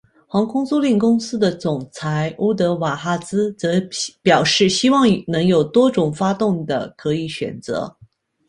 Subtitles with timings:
[0.25, 3.73] 航空租赁公司的总裁乌德瓦哈兹则
[4.23, 7.95] 表示希望能有多种发动的可以选择。